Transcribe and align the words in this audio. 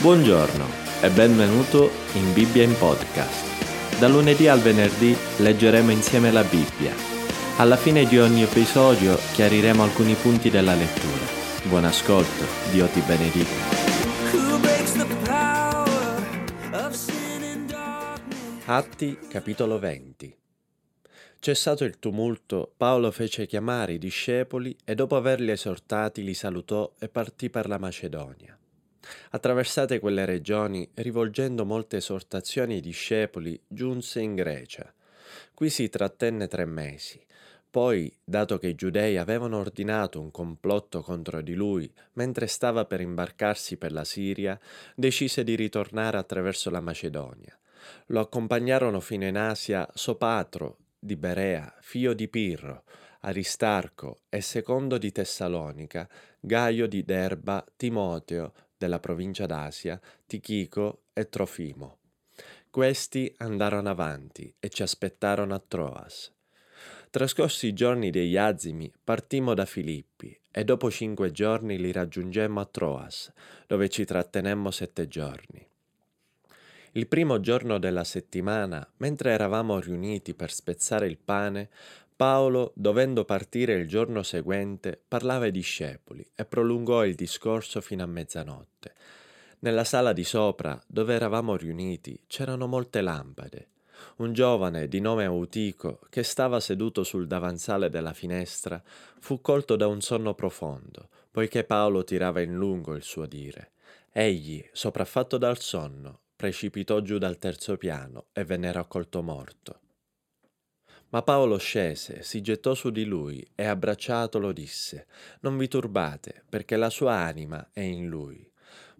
Buongiorno 0.00 0.64
e 1.02 1.10
benvenuto 1.10 1.90
in 2.12 2.32
Bibbia 2.32 2.62
in 2.62 2.72
podcast. 2.78 3.98
Da 3.98 4.06
lunedì 4.06 4.46
al 4.46 4.60
venerdì 4.60 5.16
leggeremo 5.38 5.90
insieme 5.90 6.30
la 6.30 6.44
Bibbia. 6.44 6.94
Alla 7.56 7.74
fine 7.74 8.04
di 8.04 8.16
ogni 8.16 8.44
episodio 8.44 9.18
chiariremo 9.32 9.82
alcuni 9.82 10.14
punti 10.14 10.50
della 10.50 10.76
lettura. 10.76 11.26
Buon 11.64 11.84
ascolto, 11.84 12.44
Dio 12.70 12.86
ti 12.86 13.00
benedica. 13.00 13.50
Atti 18.66 19.18
capitolo 19.28 19.80
20 19.80 20.36
Cessato 21.40 21.84
il 21.84 21.98
tumulto, 21.98 22.72
Paolo 22.76 23.10
fece 23.10 23.46
chiamare 23.46 23.94
i 23.94 23.98
discepoli 23.98 24.76
e 24.84 24.94
dopo 24.94 25.16
averli 25.16 25.50
esortati 25.50 26.22
li 26.22 26.34
salutò 26.34 26.92
e 27.00 27.08
partì 27.08 27.50
per 27.50 27.66
la 27.66 27.78
Macedonia. 27.78 28.57
Attraversate 29.30 29.98
quelle 29.98 30.24
regioni, 30.24 30.88
rivolgendo 30.94 31.64
molte 31.64 31.98
esortazioni 31.98 32.74
ai 32.74 32.80
discepoli, 32.80 33.60
giunse 33.66 34.20
in 34.20 34.34
Grecia. 34.34 34.92
Qui 35.54 35.70
si 35.70 35.88
trattenne 35.88 36.46
tre 36.46 36.64
mesi. 36.64 37.24
Poi, 37.70 38.10
dato 38.24 38.58
che 38.58 38.68
i 38.68 38.74
giudei 38.74 39.18
avevano 39.18 39.58
ordinato 39.58 40.20
un 40.20 40.30
complotto 40.30 41.02
contro 41.02 41.42
di 41.42 41.54
lui 41.54 41.92
mentre 42.14 42.46
stava 42.46 42.86
per 42.86 43.00
imbarcarsi 43.00 43.76
per 43.76 43.92
la 43.92 44.04
Siria, 44.04 44.58
decise 44.94 45.44
di 45.44 45.54
ritornare 45.54 46.16
attraverso 46.16 46.70
la 46.70 46.80
Macedonia. 46.80 47.56
Lo 48.06 48.20
accompagnarono 48.20 49.00
fino 49.00 49.26
in 49.26 49.36
Asia 49.36 49.86
Sopatro 49.92 50.78
di 50.98 51.16
Berea, 51.16 51.72
figlio 51.80 52.14
di 52.14 52.26
Pirro, 52.28 52.84
Aristarco 53.20 54.20
e 54.28 54.40
secondo 54.40 54.96
di 54.96 55.12
Tessalonica, 55.12 56.08
Gaio 56.40 56.86
di 56.86 57.04
Derba, 57.04 57.64
Timoteo, 57.76 58.52
della 58.78 59.00
provincia 59.00 59.44
d'Asia, 59.44 60.00
Tichico 60.26 61.02
e 61.12 61.28
Trofimo. 61.28 61.98
Questi 62.70 63.34
andarono 63.38 63.88
avanti 63.88 64.54
e 64.58 64.68
ci 64.68 64.82
aspettarono 64.82 65.54
a 65.54 65.62
Troas. 65.66 66.32
Trascorsi 67.10 67.68
i 67.68 67.72
giorni 67.72 68.10
degli 68.10 68.36
azimi, 68.36 68.92
partimmo 69.02 69.54
da 69.54 69.64
Filippi 69.64 70.38
e 70.50 70.64
dopo 70.64 70.90
cinque 70.90 71.32
giorni 71.32 71.78
li 71.78 71.90
raggiungemmo 71.90 72.60
a 72.60 72.66
Troas, 72.66 73.32
dove 73.66 73.88
ci 73.88 74.04
trattenemmo 74.04 74.70
sette 74.70 75.08
giorni. 75.08 75.66
Il 76.92 77.06
primo 77.06 77.40
giorno 77.40 77.78
della 77.78 78.04
settimana, 78.04 78.86
mentre 78.98 79.32
eravamo 79.32 79.78
riuniti 79.78 80.34
per 80.34 80.52
spezzare 80.52 81.06
il 81.06 81.18
pane, 81.18 81.70
Paolo, 82.18 82.72
dovendo 82.74 83.24
partire 83.24 83.74
il 83.74 83.86
giorno 83.86 84.24
seguente, 84.24 85.00
parlava 85.06 85.44
ai 85.44 85.52
discepoli 85.52 86.28
e 86.34 86.44
prolungò 86.44 87.04
il 87.04 87.14
discorso 87.14 87.80
fino 87.80 88.02
a 88.02 88.06
mezzanotte. 88.06 88.92
Nella 89.60 89.84
sala 89.84 90.12
di 90.12 90.24
sopra, 90.24 90.82
dove 90.88 91.14
eravamo 91.14 91.54
riuniti, 91.54 92.20
c'erano 92.26 92.66
molte 92.66 93.02
lampade. 93.02 93.68
Un 94.16 94.32
giovane 94.32 94.88
di 94.88 94.98
nome 94.98 95.26
Autico, 95.26 96.00
che 96.10 96.24
stava 96.24 96.58
seduto 96.58 97.04
sul 97.04 97.28
davanzale 97.28 97.88
della 97.88 98.12
finestra, 98.12 98.82
fu 99.20 99.40
colto 99.40 99.76
da 99.76 99.86
un 99.86 100.00
sonno 100.00 100.34
profondo, 100.34 101.10
poiché 101.30 101.62
Paolo 101.62 102.02
tirava 102.02 102.40
in 102.40 102.52
lungo 102.52 102.96
il 102.96 103.04
suo 103.04 103.26
dire. 103.26 103.70
Egli, 104.10 104.68
sopraffatto 104.72 105.38
dal 105.38 105.60
sonno, 105.60 106.18
precipitò 106.34 107.00
giù 107.00 107.16
dal 107.18 107.38
terzo 107.38 107.76
piano 107.76 108.24
e 108.32 108.42
venne 108.42 108.72
raccolto 108.72 109.22
morto. 109.22 109.82
Ma 111.10 111.22
Paolo 111.22 111.56
scese, 111.56 112.22
si 112.22 112.42
gettò 112.42 112.74
su 112.74 112.90
di 112.90 113.04
lui 113.04 113.46
e 113.54 113.64
abbracciatolo 113.64 114.52
disse, 114.52 115.06
Non 115.40 115.56
vi 115.56 115.66
turbate, 115.66 116.42
perché 116.46 116.76
la 116.76 116.90
sua 116.90 117.14
anima 117.14 117.70
è 117.72 117.80
in 117.80 118.08
lui. 118.08 118.46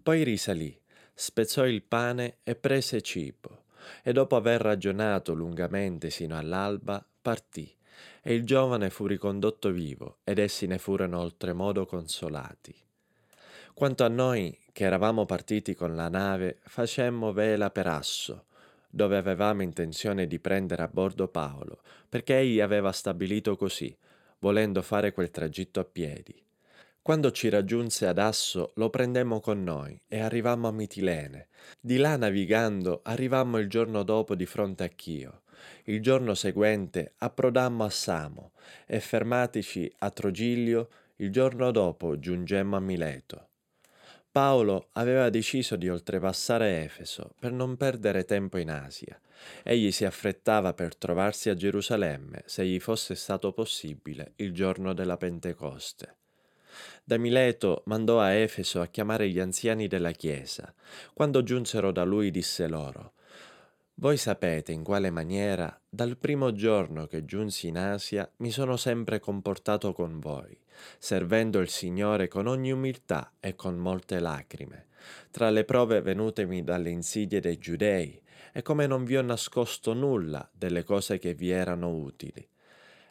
Poi 0.01 0.23
risalì, 0.23 0.75
spezzò 1.13 1.67
il 1.67 1.83
pane 1.83 2.37
e 2.43 2.55
prese 2.55 3.01
cibo, 3.01 3.65
e 4.01 4.11
dopo 4.11 4.35
aver 4.35 4.59
ragionato 4.59 5.33
lungamente 5.33 6.09
sino 6.09 6.35
all'alba, 6.35 7.05
partì, 7.21 7.71
e 8.23 8.33
il 8.33 8.43
giovane 8.43 8.89
fu 8.89 9.05
ricondotto 9.05 9.69
vivo, 9.69 10.17
ed 10.23 10.39
essi 10.39 10.65
ne 10.65 10.79
furono 10.79 11.19
oltremodo 11.19 11.85
consolati. 11.85 12.75
Quanto 13.75 14.03
a 14.03 14.09
noi, 14.09 14.57
che 14.71 14.83
eravamo 14.83 15.25
partiti 15.25 15.75
con 15.75 15.95
la 15.95 16.09
nave, 16.09 16.59
facemmo 16.63 17.31
vela 17.33 17.69
per 17.69 17.85
Asso, 17.85 18.45
dove 18.89 19.17
avevamo 19.17 19.61
intenzione 19.61 20.27
di 20.27 20.39
prendere 20.39 20.81
a 20.83 20.87
bordo 20.87 21.27
Paolo, 21.27 21.81
perché 22.09 22.37
egli 22.37 22.59
aveva 22.59 22.91
stabilito 22.91 23.55
così, 23.55 23.95
volendo 24.39 24.81
fare 24.81 25.11
quel 25.11 25.29
tragitto 25.29 25.79
a 25.79 25.85
piedi. 25.85 26.43
Quando 27.01 27.31
ci 27.31 27.49
raggiunse 27.49 28.07
ad 28.07 28.17
Asso 28.17 28.71
lo 28.75 28.89
prendemmo 28.89 29.39
con 29.39 29.63
noi 29.63 29.99
e 30.07 30.19
arrivammo 30.19 30.67
a 30.67 30.71
Mitilene. 30.71 31.47
Di 31.79 31.97
là 31.97 32.17
navigando 32.17 33.01
arrivammo 33.03 33.57
il 33.57 33.69
giorno 33.69 34.03
dopo 34.03 34.35
di 34.35 34.45
fronte 34.45 34.83
a 34.83 34.87
Chio. 34.89 35.41
Il 35.85 36.01
giorno 36.01 36.35
seguente 36.35 37.13
approdammo 37.17 37.83
a 37.83 37.89
Samo 37.89 38.51
e 38.85 38.99
fermatici 38.99 39.91
a 39.99 40.09
Trogilio, 40.11 40.89
il 41.17 41.31
giorno 41.31 41.71
dopo 41.71 42.19
giungemmo 42.19 42.75
a 42.75 42.79
Mileto. 42.79 43.48
Paolo 44.31 44.89
aveva 44.93 45.29
deciso 45.29 45.75
di 45.75 45.89
oltrepassare 45.89 46.83
Efeso 46.83 47.33
per 47.39 47.51
non 47.51 47.77
perdere 47.77 48.25
tempo 48.25 48.57
in 48.57 48.69
Asia. 48.69 49.19
Egli 49.63 49.91
si 49.91 50.05
affrettava 50.05 50.73
per 50.73 50.95
trovarsi 50.95 51.49
a 51.49 51.55
Gerusalemme, 51.55 52.43
se 52.45 52.63
gli 52.63 52.79
fosse 52.79 53.15
stato 53.15 53.51
possibile, 53.53 54.33
il 54.35 54.53
giorno 54.53 54.93
della 54.93 55.17
Pentecoste. 55.17 56.17
Da 57.03 57.17
Mileto 57.17 57.81
mandò 57.85 58.19
a 58.19 58.31
Efeso 58.31 58.81
a 58.81 58.87
chiamare 58.87 59.29
gli 59.29 59.39
anziani 59.39 59.87
della 59.87 60.11
Chiesa. 60.11 60.73
Quando 61.13 61.41
giunsero 61.41 61.91
da 61.91 62.03
lui 62.03 62.29
disse 62.29 62.67
loro, 62.67 63.13
voi 63.99 64.15
sapete 64.15 64.71
in 64.71 64.81
quale 64.81 65.09
maniera, 65.09 65.77
dal 65.89 66.17
primo 66.17 66.53
giorno 66.53 67.05
che 67.05 67.25
giunsi 67.25 67.67
in 67.67 67.77
Asia, 67.77 68.29
mi 68.37 68.49
sono 68.49 68.77
sempre 68.77 69.19
comportato 69.19 69.91
con 69.91 70.19
voi, 70.19 70.57
servendo 70.97 71.59
il 71.59 71.67
Signore 71.67 72.29
con 72.29 72.47
ogni 72.47 72.71
umiltà 72.71 73.33
e 73.41 73.55
con 73.55 73.75
molte 73.75 74.19
lacrime, 74.19 74.87
tra 75.31 75.49
le 75.49 75.65
prove 75.65 75.99
venutemi 75.99 76.63
dalle 76.63 76.89
insidie 76.89 77.41
dei 77.41 77.57
giudei, 77.57 78.21
e 78.53 78.61
come 78.61 78.87
non 78.87 79.03
vi 79.03 79.17
ho 79.17 79.21
nascosto 79.21 79.93
nulla 79.93 80.49
delle 80.53 80.83
cose 80.85 81.17
che 81.17 81.33
vi 81.33 81.49
erano 81.49 81.93
utili, 81.93 82.47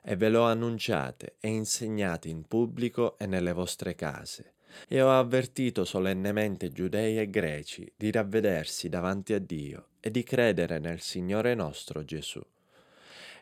e 0.00 0.16
ve 0.16 0.30
l'ho 0.30 0.44
annunciate 0.44 1.36
e 1.38 1.48
insegnate 1.48 2.30
in 2.30 2.46
pubblico 2.46 3.18
e 3.18 3.26
nelle 3.26 3.52
vostre 3.52 3.94
case 3.94 4.54
e 4.88 5.00
ho 5.00 5.10
avvertito 5.10 5.84
solennemente 5.84 6.70
giudei 6.70 7.18
e 7.18 7.30
greci 7.30 7.90
di 7.96 8.10
ravvedersi 8.10 8.88
davanti 8.88 9.32
a 9.32 9.38
Dio 9.38 9.88
e 10.00 10.10
di 10.10 10.22
credere 10.22 10.78
nel 10.78 11.00
Signore 11.00 11.54
nostro 11.54 12.04
Gesù. 12.04 12.40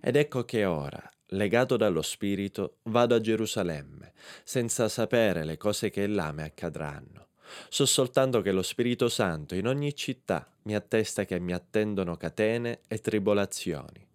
Ed 0.01 0.17
ecco 0.17 0.45
che 0.45 0.65
ora, 0.65 1.03
legato 1.29 1.77
dallo 1.77 2.03
Spirito, 2.03 2.79
vado 2.85 3.15
a 3.15 3.21
Gerusalemme, 3.21 4.13
senza 4.45 4.89
sapere 4.89 5.45
le 5.45 5.57
cose 5.57 5.91
che 5.91 6.07
là 6.07 6.33
mi 6.33 6.43
accadranno. 6.43 7.29
So 7.69 7.87
soltanto 7.87 8.41
che 8.41 8.53
lo 8.53 8.63
Spirito 8.63 9.09
Santo 9.09 9.55
in 9.55 9.67
ogni 9.67 9.95
città 9.95 10.51
mi 10.63 10.75
attesta 10.75 11.25
che 11.25 11.39
mi 11.39 11.53
attendono 11.53 12.17
catene 12.17 12.81
e 12.89 12.99
tribolazioni 12.99 14.06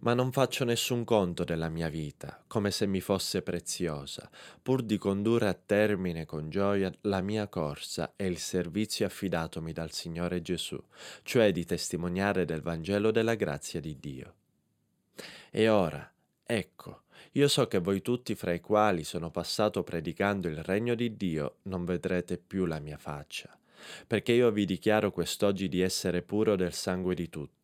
ma 0.00 0.14
non 0.14 0.32
faccio 0.32 0.64
nessun 0.64 1.04
conto 1.04 1.44
della 1.44 1.68
mia 1.68 1.88
vita, 1.88 2.42
come 2.46 2.70
se 2.70 2.86
mi 2.86 3.00
fosse 3.00 3.42
preziosa, 3.42 4.28
pur 4.62 4.82
di 4.82 4.98
condurre 4.98 5.48
a 5.48 5.54
termine 5.54 6.26
con 6.26 6.50
gioia 6.50 6.92
la 7.02 7.20
mia 7.20 7.48
corsa 7.48 8.12
e 8.16 8.26
il 8.26 8.38
servizio 8.38 9.06
affidatomi 9.06 9.72
dal 9.72 9.92
Signore 9.92 10.42
Gesù, 10.42 10.80
cioè 11.22 11.52
di 11.52 11.64
testimoniare 11.64 12.44
del 12.44 12.62
Vangelo 12.62 13.10
della 13.10 13.34
grazia 13.34 13.80
di 13.80 13.98
Dio. 13.98 14.34
E 15.50 15.68
ora, 15.68 16.12
ecco, 16.44 17.02
io 17.32 17.48
so 17.48 17.66
che 17.66 17.78
voi 17.78 18.02
tutti 18.02 18.34
fra 18.34 18.52
i 18.52 18.60
quali 18.60 19.04
sono 19.04 19.30
passato 19.30 19.82
predicando 19.82 20.48
il 20.48 20.62
regno 20.62 20.94
di 20.94 21.16
Dio 21.16 21.56
non 21.62 21.84
vedrete 21.84 22.38
più 22.38 22.64
la 22.64 22.78
mia 22.78 22.98
faccia, 22.98 23.56
perché 24.06 24.32
io 24.32 24.50
vi 24.50 24.64
dichiaro 24.64 25.10
quest'oggi 25.10 25.68
di 25.68 25.80
essere 25.80 26.22
puro 26.22 26.56
del 26.56 26.72
sangue 26.72 27.14
di 27.14 27.28
tutti 27.28 27.63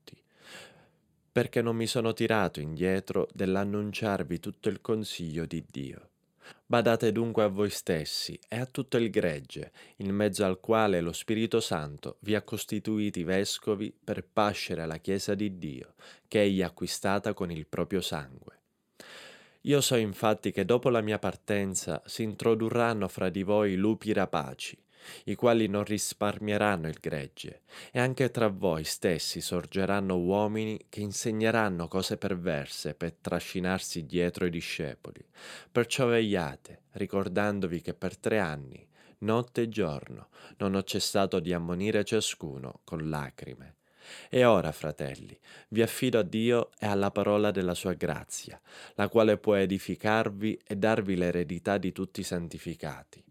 perché 1.33 1.63
non 1.63 1.77
mi 1.77 1.87
sono 1.87 2.13
tirato 2.13 2.61
indietro 2.61 3.29
dell'annunciarvi 3.33 4.41
tutto 4.41 4.69
il 4.69 4.81
consiglio 4.81 5.47
di 5.47 5.65
Dio. 5.71 6.09
Badate 6.67 7.13
dunque 7.13 7.43
a 7.43 7.49
voi 7.49 7.71
stessi 7.71 8.39
e 8.49 8.59
a 8.59 8.67
tutto 8.67 8.97
il 8.97 9.11
gregge, 9.11 9.73
in 9.97 10.15
mezzo 10.15 10.45
al 10.45 10.61
quale 10.61 11.01
lo 11.01 11.13
Spirito 11.13 11.61
Santo 11.61 12.17
vi 12.21 12.35
ha 12.35 12.43
costituiti 12.43 13.25
vescovi 13.25 13.93
per 13.93 14.25
pascere 14.25 14.87
la 14.87 14.99
Chiesa 14.99 15.35
di 15.35 15.59
Dio, 15.59 15.95
che 16.27 16.43
egli 16.43 16.63
ha 16.63 16.67
acquistata 16.67 17.35
con 17.35 17.51
il 17.51 17.67
proprio 17.67 18.01
sangue. 18.01 18.59
Io 19.65 19.81
so 19.81 19.97
infatti 19.97 20.53
che 20.53 20.65
dopo 20.65 20.89
la 20.89 21.03
mia 21.03 21.19
partenza 21.19 22.03
si 22.07 22.23
introdurranno 22.23 23.09
fra 23.09 23.29
di 23.29 23.43
voi 23.43 23.75
lupi 23.75 24.13
rapaci, 24.13 24.77
i 25.25 25.35
quali 25.35 25.67
non 25.67 25.85
risparmieranno 25.85 26.89
il 26.89 26.99
gregge, 27.01 27.63
e 27.91 28.01
anche 28.01 28.31
tra 28.31 28.49
voi 28.49 28.85
stessi 28.85 29.41
sorgeranno 29.41 30.17
uomini 30.17 30.87
che 30.89 31.01
insegneranno 31.01 31.89
cose 31.89 32.17
perverse 32.17 32.95
per 32.95 33.15
trascinarsi 33.21 34.07
dietro 34.07 34.47
i 34.47 34.51
discepoli. 34.51 35.25
Perciò 35.71 36.07
vegliate, 36.07 36.83
ricordandovi 36.93 37.81
che 37.81 37.95
per 37.95 38.17
tre 38.17 38.39
anni 38.39 38.89
notte 39.21 39.63
e 39.63 39.69
giorno, 39.69 40.29
non 40.59 40.75
ho 40.75 40.83
cessato 40.83 41.41
di 41.41 41.53
ammonire 41.53 42.05
ciascuno 42.05 42.81
con 42.85 43.09
lacrime. 43.09 43.77
E 44.29 44.45
ora, 44.45 44.73
fratelli, 44.73 45.39
vi 45.69 45.83
affido 45.83 46.19
a 46.19 46.23
Dio 46.23 46.71
e 46.79 46.87
alla 46.87 47.11
parola 47.11 47.51
della 47.51 47.75
sua 47.75 47.93
grazia, 47.93 48.61
la 48.95 49.09
quale 49.09 49.39
può 49.39 49.55
edificarvi 49.55 50.61
e 50.67 50.77
darvi 50.77 51.17
l'eredità 51.17 51.79
di 51.79 51.93
tutti 51.93 52.21
i 52.21 52.25
santificati. 52.25 53.23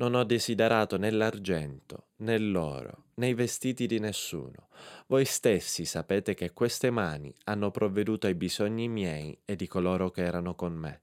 Non 0.00 0.14
ho 0.14 0.24
desiderato 0.24 0.96
né 0.96 1.10
l'argento, 1.10 2.06
né 2.20 2.38
l'oro, 2.38 3.08
né 3.16 3.28
i 3.28 3.34
vestiti 3.34 3.86
di 3.86 3.98
nessuno. 3.98 4.68
Voi 5.08 5.26
stessi 5.26 5.84
sapete 5.84 6.32
che 6.32 6.54
queste 6.54 6.88
mani 6.88 7.30
hanno 7.44 7.70
provveduto 7.70 8.26
ai 8.26 8.34
bisogni 8.34 8.88
miei 8.88 9.36
e 9.44 9.56
di 9.56 9.66
coloro 9.66 10.10
che 10.10 10.22
erano 10.22 10.54
con 10.54 10.72
me. 10.72 11.02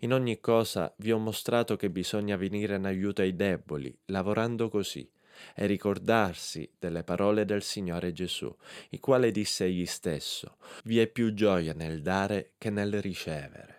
In 0.00 0.12
ogni 0.12 0.38
cosa 0.38 0.94
vi 0.98 1.10
ho 1.10 1.18
mostrato 1.18 1.74
che 1.74 1.90
bisogna 1.90 2.36
venire 2.36 2.76
in 2.76 2.84
aiuto 2.84 3.22
ai 3.22 3.34
deboli, 3.34 3.92
lavorando 4.04 4.68
così, 4.68 5.10
e 5.56 5.66
ricordarsi 5.66 6.70
delle 6.78 7.02
parole 7.02 7.44
del 7.44 7.62
Signore 7.64 8.12
Gesù, 8.12 8.56
il 8.90 9.00
quale 9.00 9.32
disse 9.32 9.64
egli 9.64 9.84
stesso, 9.84 10.58
vi 10.84 11.00
è 11.00 11.08
più 11.08 11.34
gioia 11.34 11.72
nel 11.72 12.02
dare 12.02 12.52
che 12.56 12.70
nel 12.70 13.02
ricevere. 13.02 13.77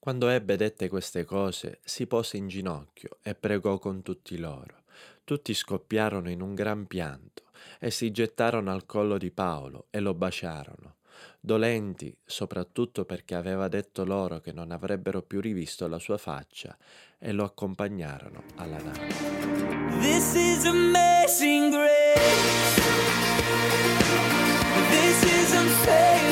Quando 0.00 0.30
ebbe 0.30 0.56
dette 0.56 0.88
queste 0.88 1.24
cose, 1.24 1.80
si 1.84 2.06
pose 2.06 2.38
in 2.38 2.48
ginocchio 2.48 3.18
e 3.22 3.34
pregò 3.34 3.78
con 3.78 4.00
tutti 4.00 4.38
loro. 4.38 4.84
Tutti 5.24 5.52
scoppiarono 5.52 6.30
in 6.30 6.40
un 6.40 6.54
gran 6.54 6.86
pianto 6.86 7.44
e 7.78 7.90
si 7.90 8.10
gettarono 8.10 8.72
al 8.72 8.86
collo 8.86 9.18
di 9.18 9.30
Paolo 9.30 9.88
e 9.90 10.00
lo 10.00 10.14
baciarono 10.14 10.96
dolenti 11.38 12.14
soprattutto 12.24 13.04
perché 13.04 13.34
aveva 13.34 13.68
detto 13.68 14.04
loro 14.04 14.40
che 14.40 14.52
non 14.52 14.70
avrebbero 14.70 15.22
più 15.22 15.40
rivisto 15.40 15.86
la 15.86 15.98
sua 15.98 16.16
faccia 16.18 16.76
e 17.18 17.32
lo 17.32 17.44
accompagnarono 17.44 18.42
alla 18.56 18.78
nave. 18.78 19.08
This 20.00 20.34
is 20.34 20.64
amazing 20.64 21.70
grace. 21.70 22.80
This 24.90 25.22
is 25.22 25.52
unfailing 25.52 26.29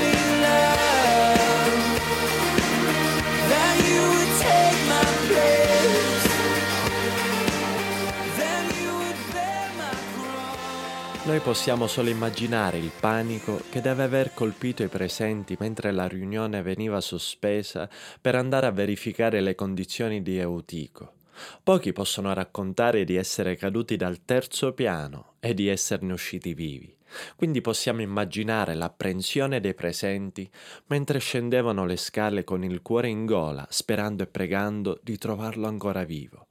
Noi 11.28 11.40
possiamo 11.40 11.86
solo 11.86 12.08
immaginare 12.08 12.78
il 12.78 12.90
panico 12.98 13.60
che 13.68 13.82
deve 13.82 14.02
aver 14.02 14.32
colpito 14.32 14.82
i 14.82 14.88
presenti 14.88 15.58
mentre 15.60 15.92
la 15.92 16.08
riunione 16.08 16.62
veniva 16.62 17.02
sospesa 17.02 17.86
per 18.18 18.34
andare 18.34 18.64
a 18.64 18.70
verificare 18.70 19.42
le 19.42 19.54
condizioni 19.54 20.22
di 20.22 20.38
Eutico. 20.38 21.16
Pochi 21.62 21.92
possono 21.92 22.32
raccontare 22.32 23.04
di 23.04 23.16
essere 23.16 23.56
caduti 23.56 23.96
dal 23.96 24.24
terzo 24.24 24.72
piano 24.72 25.34
e 25.38 25.52
di 25.52 25.68
esserne 25.68 26.14
usciti 26.14 26.54
vivi. 26.54 26.96
Quindi 27.36 27.60
possiamo 27.60 28.00
immaginare 28.00 28.72
l'apprensione 28.72 29.60
dei 29.60 29.74
presenti 29.74 30.50
mentre 30.86 31.18
scendevano 31.18 31.84
le 31.84 31.98
scale 31.98 32.42
con 32.42 32.64
il 32.64 32.80
cuore 32.80 33.08
in 33.08 33.26
gola, 33.26 33.66
sperando 33.68 34.22
e 34.22 34.28
pregando 34.28 34.98
di 35.02 35.18
trovarlo 35.18 35.66
ancora 35.66 36.04
vivo. 36.04 36.46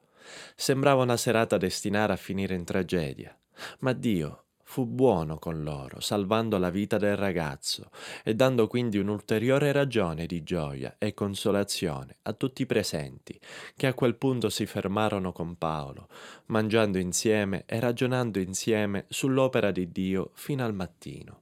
Sembrava 0.56 1.01
una 1.01 1.18
serata 1.18 1.57
destinata 1.57 2.13
a 2.13 2.18
finire 2.18 2.53
in 2.53 2.63
tragedia, 2.63 3.35
ma 3.80 3.91
Dio 3.94 4.44
fu 4.69 4.85
buono 4.85 5.39
con 5.39 5.63
loro, 5.63 6.01
salvando 6.01 6.57
la 6.57 6.69
vita 6.69 6.97
del 6.97 7.15
ragazzo 7.15 7.89
e 8.21 8.35
dando 8.35 8.67
quindi 8.67 8.97
un'ulteriore 8.97 9.71
ragione 9.71 10.25
di 10.25 10.43
gioia 10.43 10.95
e 10.97 11.13
consolazione 11.13 12.17
a 12.23 12.33
tutti 12.33 12.63
i 12.63 12.65
presenti, 12.65 13.39
che 13.77 13.87
a 13.87 13.93
quel 13.93 14.15
punto 14.15 14.49
si 14.49 14.65
fermarono 14.65 15.31
con 15.31 15.57
Paolo, 15.57 16.09
mangiando 16.47 16.97
insieme 16.97 17.63
e 17.65 17.79
ragionando 17.79 18.39
insieme 18.39 19.05
sull'opera 19.07 19.71
di 19.71 19.89
Dio 19.89 20.31
fino 20.33 20.65
al 20.65 20.73
mattino. 20.73 21.39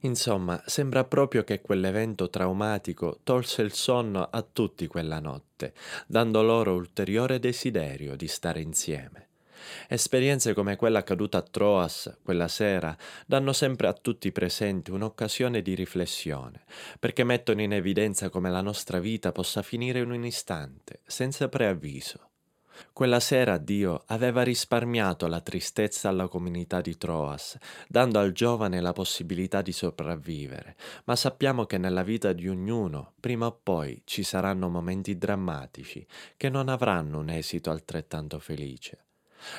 Insomma, 0.00 0.62
sembra 0.66 1.04
proprio 1.04 1.44
che 1.44 1.62
quell'evento 1.62 2.28
traumatico 2.28 3.20
tolse 3.24 3.62
il 3.62 3.72
sonno 3.72 4.28
a 4.30 4.42
tutti 4.42 4.86
quella 4.86 5.18
notte, 5.18 5.72
dando 6.06 6.42
loro 6.42 6.74
ulteriore 6.74 7.38
desiderio 7.38 8.16
di 8.16 8.28
stare 8.28 8.60
insieme. 8.60 9.27
Esperienze 9.88 10.54
come 10.54 10.76
quella 10.76 11.00
accaduta 11.00 11.38
a 11.38 11.42
Troas 11.42 12.18
quella 12.22 12.48
sera 12.48 12.96
danno 13.26 13.52
sempre 13.52 13.86
a 13.88 13.92
tutti 13.92 14.28
i 14.28 14.32
presenti 14.32 14.90
un'occasione 14.90 15.62
di 15.62 15.74
riflessione, 15.74 16.64
perché 16.98 17.24
mettono 17.24 17.62
in 17.62 17.72
evidenza 17.72 18.28
come 18.30 18.50
la 18.50 18.60
nostra 18.60 18.98
vita 18.98 19.32
possa 19.32 19.62
finire 19.62 20.00
in 20.00 20.10
un 20.10 20.24
istante, 20.24 21.00
senza 21.06 21.48
preavviso. 21.48 22.28
Quella 22.92 23.20
sera 23.20 23.58
Dio 23.58 24.02
aveva 24.06 24.42
risparmiato 24.42 25.26
la 25.26 25.40
tristezza 25.40 26.08
alla 26.08 26.28
comunità 26.28 26.80
di 26.80 26.96
Troas, 26.96 27.56
dando 27.88 28.18
al 28.18 28.32
giovane 28.32 28.80
la 28.80 28.92
possibilità 28.92 29.62
di 29.62 29.72
sopravvivere, 29.72 30.76
ma 31.04 31.16
sappiamo 31.16 31.64
che 31.64 31.78
nella 31.78 32.02
vita 32.02 32.32
di 32.32 32.48
ognuno, 32.48 33.14
prima 33.20 33.46
o 33.46 33.58
poi, 33.62 34.02
ci 34.04 34.22
saranno 34.22 34.68
momenti 34.68 35.16
drammatici 35.16 36.06
che 36.36 36.48
non 36.48 36.68
avranno 36.68 37.18
un 37.18 37.30
esito 37.30 37.70
altrettanto 37.70 38.38
felice. 38.38 39.07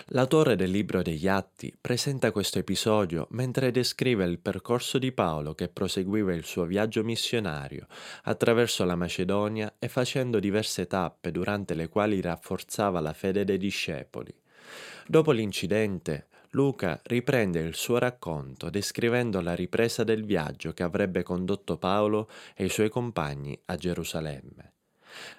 L'autore 0.08 0.56
del 0.56 0.72
libro 0.72 1.02
degli 1.02 1.28
Atti 1.28 1.76
presenta 1.80 2.32
questo 2.32 2.60
episodio 2.60 3.28
mentre 3.32 3.72
descrive 3.72 4.26
il 4.26 4.40
percorso 4.40 4.98
di 4.98 5.12
Paolo 5.12 5.56
che 5.56 5.70
proseguiva 5.70 6.34
il 6.34 6.44
suo 6.44 6.66
viaggio 6.66 7.04
missionario 7.04 7.88
attraverso 8.24 8.84
la 8.86 8.96
Macedonia 8.96 9.76
e 9.80 9.88
facendo 9.88 10.40
diverse 10.40 10.88
tappe 10.88 11.32
durante 11.32 11.74
le 11.74 11.88
quali 11.88 12.22
rafforzava 12.22 13.00
la 13.00 13.14
fede 13.14 13.46
dei 13.46 13.58
discepoli. 13.58 14.34
Dopo 15.08 15.32
l'incidente, 15.32 16.28
Luca 16.52 17.00
riprende 17.04 17.60
il 17.60 17.76
suo 17.76 18.00
racconto 18.00 18.70
descrivendo 18.70 19.40
la 19.40 19.54
ripresa 19.54 20.04
del 20.04 20.26
viaggio 20.26 20.74
che 20.74 20.84
avrebbe 20.84 21.22
condotto 21.22 21.78
Paolo 21.78 22.30
e 22.56 22.66
i 22.66 22.70
suoi 22.70 22.90
compagni 22.90 23.60
a 23.66 23.76
Gerusalemme. 23.76 24.74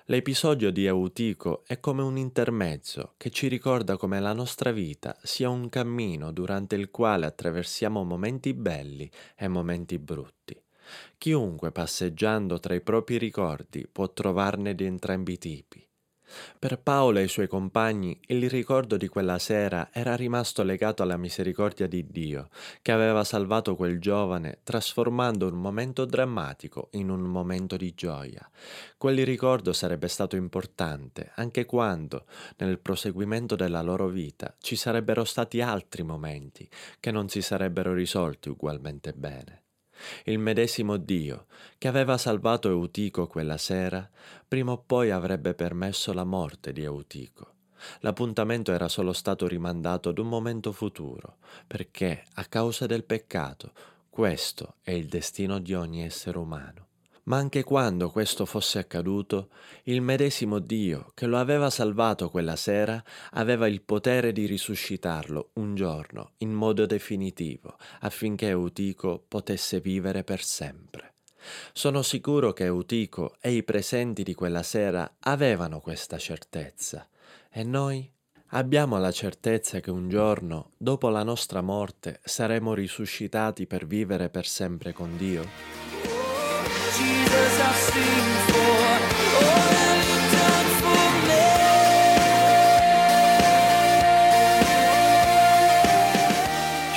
L'episodio 0.06 0.70
di 0.70 0.86
Eutico 0.86 1.62
è 1.66 1.80
come 1.80 2.02
un 2.02 2.16
intermezzo 2.16 3.14
che 3.16 3.30
ci 3.30 3.48
ricorda 3.48 3.96
come 3.96 4.20
la 4.20 4.32
nostra 4.32 4.72
vita 4.72 5.16
sia 5.22 5.48
un 5.48 5.68
cammino 5.68 6.32
durante 6.32 6.76
il 6.76 6.90
quale 6.90 7.26
attraversiamo 7.26 8.04
momenti 8.04 8.54
belli 8.54 9.10
e 9.36 9.48
momenti 9.48 9.98
brutti. 9.98 10.60
Chiunque 11.18 11.70
passeggiando 11.70 12.58
tra 12.58 12.74
i 12.74 12.80
propri 12.80 13.18
ricordi 13.18 13.86
può 13.90 14.12
trovarne 14.12 14.74
di 14.74 14.84
entrambi 14.84 15.34
i 15.34 15.38
tipi. 15.38 15.89
Per 16.58 16.78
Paolo 16.78 17.18
e 17.18 17.24
i 17.24 17.28
suoi 17.28 17.48
compagni 17.48 18.18
il 18.26 18.48
ricordo 18.48 18.96
di 18.96 19.08
quella 19.08 19.38
sera 19.38 19.88
era 19.92 20.14
rimasto 20.14 20.62
legato 20.62 21.02
alla 21.02 21.16
misericordia 21.16 21.86
di 21.86 22.06
Dio, 22.08 22.48
che 22.82 22.92
aveva 22.92 23.24
salvato 23.24 23.76
quel 23.76 24.00
giovane 24.00 24.58
trasformando 24.62 25.46
un 25.46 25.58
momento 25.58 26.04
drammatico 26.04 26.88
in 26.92 27.10
un 27.10 27.20
momento 27.20 27.76
di 27.76 27.94
gioia. 27.94 28.48
Quel 28.96 29.24
ricordo 29.24 29.72
sarebbe 29.72 30.08
stato 30.08 30.36
importante 30.36 31.32
anche 31.34 31.64
quando, 31.64 32.26
nel 32.58 32.78
proseguimento 32.78 33.56
della 33.56 33.82
loro 33.82 34.08
vita, 34.08 34.54
ci 34.60 34.76
sarebbero 34.76 35.24
stati 35.24 35.60
altri 35.60 36.02
momenti 36.02 36.68
che 36.98 37.10
non 37.10 37.28
si 37.28 37.42
sarebbero 37.42 37.92
risolti 37.94 38.48
ugualmente 38.48 39.12
bene. 39.12 39.62
Il 40.24 40.38
medesimo 40.38 40.96
Dio, 40.96 41.46
che 41.78 41.88
aveva 41.88 42.18
salvato 42.18 42.68
Eutico 42.68 43.26
quella 43.26 43.56
sera, 43.56 44.08
prima 44.46 44.72
o 44.72 44.82
poi 44.84 45.10
avrebbe 45.10 45.54
permesso 45.54 46.12
la 46.12 46.24
morte 46.24 46.72
di 46.72 46.82
Eutico. 46.82 47.54
L'appuntamento 48.00 48.72
era 48.72 48.88
solo 48.88 49.12
stato 49.12 49.46
rimandato 49.46 50.10
ad 50.10 50.18
un 50.18 50.28
momento 50.28 50.72
futuro, 50.72 51.36
perché, 51.66 52.24
a 52.34 52.44
causa 52.44 52.86
del 52.86 53.04
peccato, 53.04 53.72
questo 54.10 54.74
è 54.82 54.90
il 54.90 55.06
destino 55.06 55.58
di 55.58 55.74
ogni 55.74 56.02
essere 56.04 56.36
umano 56.36 56.89
ma 57.30 57.36
anche 57.36 57.62
quando 57.62 58.10
questo 58.10 58.44
fosse 58.44 58.80
accaduto, 58.80 59.50
il 59.84 60.00
medesimo 60.02 60.58
Dio 60.58 61.12
che 61.14 61.26
lo 61.26 61.38
aveva 61.38 61.70
salvato 61.70 62.28
quella 62.28 62.56
sera 62.56 63.00
aveva 63.34 63.68
il 63.68 63.82
potere 63.82 64.32
di 64.32 64.46
risuscitarlo 64.46 65.50
un 65.54 65.76
giorno 65.76 66.32
in 66.38 66.50
modo 66.50 66.86
definitivo 66.86 67.76
affinché 68.00 68.48
Eutico 68.48 69.24
potesse 69.28 69.78
vivere 69.80 70.24
per 70.24 70.42
sempre. 70.42 71.14
Sono 71.72 72.02
sicuro 72.02 72.52
che 72.52 72.64
Eutico 72.64 73.36
e 73.40 73.52
i 73.52 73.62
presenti 73.62 74.24
di 74.24 74.34
quella 74.34 74.64
sera 74.64 75.18
avevano 75.20 75.78
questa 75.78 76.18
certezza. 76.18 77.08
E 77.48 77.62
noi? 77.62 78.12
Abbiamo 78.52 78.98
la 78.98 79.12
certezza 79.12 79.78
che 79.78 79.92
un 79.92 80.08
giorno, 80.08 80.72
dopo 80.76 81.08
la 81.08 81.22
nostra 81.22 81.60
morte, 81.60 82.18
saremo 82.24 82.74
risuscitati 82.74 83.68
per 83.68 83.86
vivere 83.86 84.30
per 84.30 84.46
sempre 84.46 84.92
con 84.92 85.16
Dio? 85.16 85.79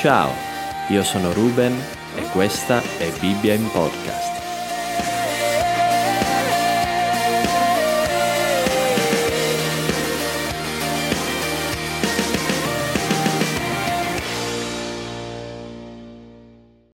Ciao, 0.03 0.33
io 0.89 1.01
sono 1.01 1.31
Ruben 1.31 1.81
e 2.17 2.23
questa 2.33 2.81
è 2.97 3.09
Bibbia 3.21 3.53
in 3.53 3.71
Podcast. 3.71 4.32